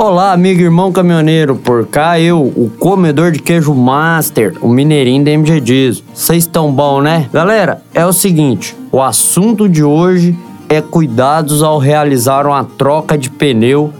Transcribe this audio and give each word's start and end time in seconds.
Olá, 0.00 0.32
amigo 0.32 0.60
irmão 0.60 0.92
caminhoneiro, 0.92 1.56
por 1.56 1.84
cá 1.84 2.20
eu, 2.20 2.40
o 2.40 2.70
comedor 2.78 3.32
de 3.32 3.40
queijo 3.40 3.74
master, 3.74 4.54
o 4.62 4.68
mineirinho 4.68 5.24
da 5.24 5.32
MG 5.32 5.60
Diesel. 5.60 6.04
Vocês 6.14 6.44
estão 6.44 6.70
bom, 6.70 7.00
né? 7.00 7.28
Galera, 7.32 7.82
é 7.92 8.06
o 8.06 8.12
seguinte, 8.12 8.76
o 8.92 9.02
assunto 9.02 9.68
de 9.68 9.82
hoje 9.82 10.38
é 10.68 10.80
cuidados 10.80 11.64
ao 11.64 11.80
realizar 11.80 12.46
uma 12.46 12.62
troca 12.62 13.18
de 13.18 13.28
pneu 13.28 13.92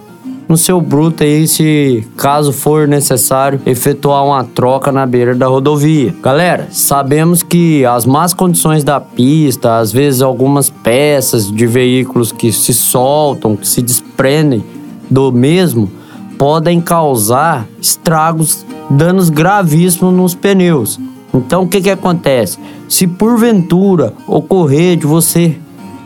no 0.48 0.57
seu 0.57 0.80
bruto 0.80 1.24
aí, 1.24 1.48
se 1.48 2.07
caso 2.16 2.52
for 2.52 2.87
necessário 2.87 3.60
efetuar 3.66 4.24
uma 4.24 4.45
troca 4.45 4.93
na 4.93 5.05
beira 5.05 5.35
da 5.35 5.49
rodovia. 5.49 6.15
Galera, 6.23 6.69
sabemos 6.71 7.43
que 7.43 7.85
as 7.85 8.07
más 8.07 8.33
condições 8.33 8.85
da 8.85 9.01
pista, 9.01 9.79
às 9.79 9.91
vezes 9.91 10.23
algumas 10.23 10.71
peças 10.71 11.51
de 11.51 11.66
veículos 11.66 12.30
que 12.30 12.52
se 12.52 12.73
soltam, 12.73 13.57
que 13.57 13.66
se 13.66 13.83
desprendem 13.83 14.77
do 15.11 15.33
mesmo, 15.33 15.91
podem 16.39 16.80
causar 16.80 17.66
estragos, 17.80 18.65
danos 18.89 19.29
gravíssimos 19.29 20.15
nos 20.15 20.35
pneus. 20.35 20.99
Então 21.35 21.62
o 21.62 21.69
que 21.69 21.80
que 21.80 21.91
acontece? 21.91 22.59
Se 22.89 23.07
porventura 23.07 24.15
ocorrer 24.27 24.97
de 24.97 25.07
você 25.07 25.57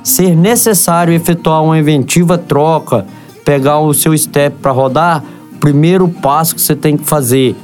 ser 0.02 0.36
necessário 0.36 1.14
efetuar 1.14 1.62
uma 1.62 1.78
inventiva 1.78 2.36
troca, 2.36 3.06
pegar 3.44 3.78
o 3.78 3.94
seu 3.94 4.16
step 4.16 4.56
para 4.60 4.72
rodar, 4.72 5.22
o 5.52 5.58
primeiro 5.58 6.08
passo 6.08 6.54
que 6.54 6.60
você 6.60 6.74
tem 6.74 6.96
que 6.96 7.04
fazer 7.04 7.54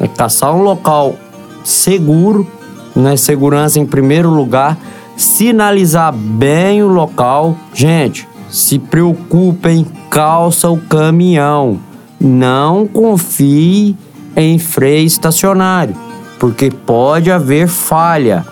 é 0.00 0.08
caçar 0.08 0.54
um 0.54 0.62
local 0.62 1.14
seguro, 1.64 2.46
né? 2.94 3.16
Segurança 3.16 3.78
em 3.78 3.86
primeiro 3.86 4.30
lugar, 4.30 4.78
sinalizar 5.16 6.12
bem 6.12 6.82
o 6.82 6.88
local. 6.88 7.56
Gente, 7.74 8.26
se 8.50 8.78
preocupem, 8.78 9.86
calça 10.12 10.68
o 10.68 10.76
caminhão. 10.76 11.80
Não 12.20 12.86
confie 12.86 13.96
em 14.36 14.58
freio 14.58 15.06
estacionário, 15.06 15.96
porque 16.38 16.70
pode 16.70 17.30
haver 17.32 17.66
falha. 17.66 18.44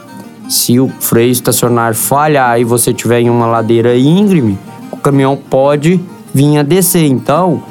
Se 0.48 0.80
o 0.80 0.89
freio 0.89 1.30
estacionário 1.30 1.94
falhar 1.94 2.58
e 2.58 2.64
você 2.64 2.94
tiver 2.94 3.20
em 3.20 3.28
uma 3.28 3.47
ladeira 3.47 3.94
íngreme, 3.94 4.58
o 4.91 4.97
caminhão 4.97 5.36
pode 5.36 6.00
vir 6.33 6.56
a 6.56 6.62
descer. 6.62 7.05
Então, 7.05 7.62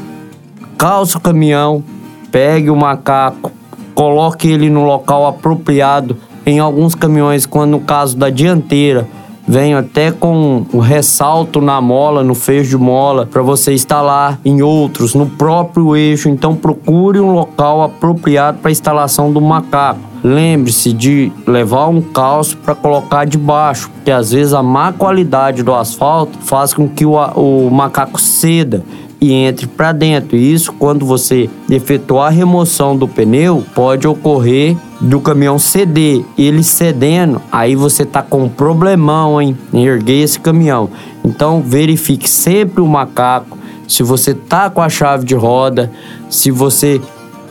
calça 0.77 1.17
o 1.17 1.21
caminhão, 1.21 1.83
pegue 2.31 2.69
o 2.69 2.75
macaco, 2.75 3.51
coloque 3.95 4.47
ele 4.47 4.69
no 4.69 4.85
local 4.85 5.25
apropriado. 5.25 6.15
Em 6.45 6.59
alguns 6.59 6.93
caminhões, 6.93 7.47
quando 7.47 7.71
no 7.71 7.79
caso 7.79 8.15
da 8.15 8.29
dianteira, 8.29 9.07
vem 9.49 9.73
até 9.73 10.11
com 10.11 10.63
o 10.71 10.77
ressalto 10.77 11.59
na 11.59 11.81
mola, 11.81 12.23
no 12.23 12.35
fecho 12.35 12.69
de 12.69 12.77
mola, 12.77 13.25
para 13.25 13.41
você 13.41 13.73
instalar 13.73 14.39
em 14.45 14.61
outros, 14.61 15.15
no 15.15 15.25
próprio 15.25 15.95
eixo. 15.95 16.29
Então 16.29 16.55
procure 16.55 17.19
um 17.19 17.33
local 17.33 17.81
apropriado 17.81 18.59
para 18.59 18.69
instalação 18.69 19.33
do 19.33 19.41
macaco. 19.41 20.01
Lembre-se 20.23 20.93
de 20.93 21.31
levar 21.47 21.87
um 21.87 21.99
calço 21.99 22.57
para 22.57 22.75
colocar 22.75 23.25
debaixo, 23.25 23.89
porque 23.89 24.11
às 24.11 24.31
vezes 24.31 24.53
a 24.53 24.61
má 24.61 24.93
qualidade 24.93 25.63
do 25.63 25.73
asfalto 25.73 26.37
faz 26.41 26.71
com 26.71 26.87
que 26.87 27.03
o, 27.03 27.15
o 27.15 27.71
macaco 27.71 28.21
ceda 28.21 28.83
e 29.19 29.33
entre 29.33 29.65
para 29.65 29.91
dentro. 29.91 30.37
E 30.37 30.53
isso, 30.53 30.71
quando 30.73 31.07
você 31.07 31.49
efetuar 31.67 32.27
a 32.27 32.29
remoção 32.29 32.95
do 32.95 33.07
pneu, 33.07 33.65
pode 33.73 34.07
ocorrer 34.07 34.77
do 34.99 35.19
caminhão 35.19 35.57
ceder. 35.57 36.23
Ele 36.37 36.63
cedendo, 36.63 37.41
aí 37.51 37.75
você 37.75 38.05
tá 38.05 38.21
com 38.21 38.43
um 38.43 38.49
problemão, 38.49 39.41
hein? 39.41 39.57
Em 39.73 39.85
erguer 39.85 40.23
esse 40.23 40.39
caminhão. 40.39 40.89
Então, 41.23 41.61
verifique 41.61 42.29
sempre 42.29 42.81
o 42.81 42.87
macaco. 42.87 43.57
Se 43.87 44.03
você 44.03 44.33
tá 44.33 44.69
com 44.69 44.81
a 44.81 44.89
chave 44.89 45.25
de 45.25 45.35
roda, 45.35 45.91
se 46.29 46.51
você 46.51 47.01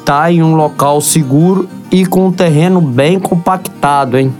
tá 0.04 0.30
em 0.30 0.42
um 0.42 0.54
local 0.54 1.00
seguro 1.00 1.68
e 1.90 2.06
com 2.06 2.26
um 2.26 2.32
terreno 2.32 2.80
bem 2.80 3.18
compactado, 3.18 4.16
hein? 4.16 4.32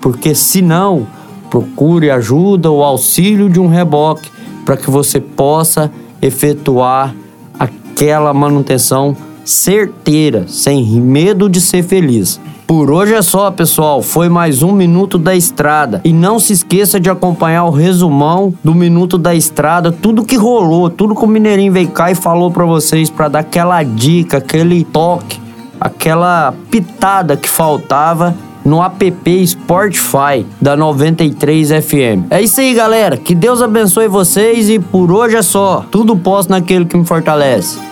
Porque 0.00 0.34
senão, 0.34 1.06
procure 1.50 2.10
ajuda 2.10 2.70
ou 2.70 2.82
auxílio 2.82 3.50
de 3.50 3.60
um 3.60 3.68
reboque 3.68 4.30
para 4.64 4.76
que 4.76 4.90
você 4.90 5.20
possa 5.20 5.92
efetuar 6.20 7.14
aquela 7.58 8.32
manutenção 8.32 9.16
certeira, 9.44 10.44
sem 10.46 10.84
medo 11.00 11.48
de 11.48 11.60
ser 11.60 11.82
feliz. 11.82 12.40
Por 12.66 12.90
hoje 12.90 13.12
é 13.12 13.20
só, 13.20 13.50
pessoal. 13.50 14.00
Foi 14.00 14.28
mais 14.28 14.62
um 14.62 14.72
Minuto 14.72 15.18
da 15.18 15.36
Estrada. 15.36 16.00
E 16.04 16.12
não 16.12 16.38
se 16.38 16.54
esqueça 16.54 16.98
de 16.98 17.10
acompanhar 17.10 17.64
o 17.64 17.70
resumão 17.70 18.54
do 18.64 18.74
Minuto 18.74 19.18
da 19.18 19.34
Estrada, 19.34 19.92
tudo 19.92 20.24
que 20.24 20.36
rolou, 20.36 20.88
tudo 20.88 21.14
que 21.14 21.22
o 21.22 21.26
Mineirinho 21.26 21.72
veio 21.72 21.88
cá 21.88 22.10
e 22.10 22.14
falou 22.14 22.50
para 22.50 22.64
vocês, 22.64 23.10
para 23.10 23.28
dar 23.28 23.40
aquela 23.40 23.82
dica, 23.82 24.38
aquele 24.38 24.84
toque, 24.84 25.38
aquela 25.78 26.54
pitada 26.70 27.36
que 27.36 27.48
faltava 27.48 28.34
no 28.64 28.82
app 28.82 29.46
Spotify 29.46 30.46
da 30.60 30.76
93 30.76 31.68
FM. 31.68 32.30
É 32.30 32.40
isso 32.40 32.60
aí, 32.60 32.72
galera. 32.72 33.16
Que 33.16 33.34
Deus 33.34 33.60
abençoe 33.60 34.08
vocês 34.08 34.70
e 34.70 34.78
por 34.78 35.10
hoje 35.12 35.36
é 35.36 35.42
só. 35.42 35.84
Tudo 35.90 36.16
posso 36.16 36.48
naquele 36.48 36.84
que 36.84 36.96
me 36.96 37.04
fortalece. 37.04 37.91